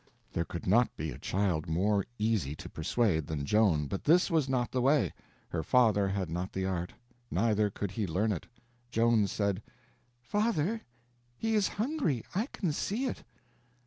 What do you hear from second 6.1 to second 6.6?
not